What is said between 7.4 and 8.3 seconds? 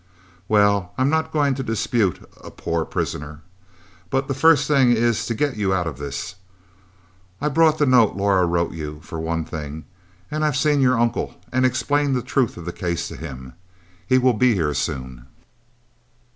brought the note